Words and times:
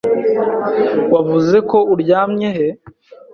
Wavuze 1.13 1.57
ko 1.69 1.77
uryamye 1.93 2.49
he? 2.55 2.67